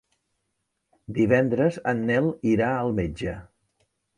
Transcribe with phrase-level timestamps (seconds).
[1.17, 3.37] Divendres en Nel irà al metge.